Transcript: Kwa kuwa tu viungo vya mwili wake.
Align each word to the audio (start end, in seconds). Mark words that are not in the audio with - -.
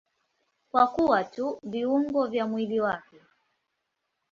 Kwa 0.71 0.87
kuwa 0.87 1.23
tu 1.23 1.59
viungo 1.63 2.27
vya 2.27 2.47
mwili 2.47 2.79
wake. 2.79 3.21